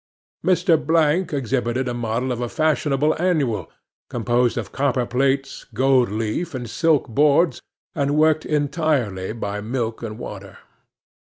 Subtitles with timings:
[0.43, 0.83] 'MR.
[0.83, 3.69] BLANK exhibited a model of a fashionable annual,
[4.09, 7.61] composed of copper plates, gold leaf, and silk boards,
[7.93, 10.57] and worked entirely by milk and water.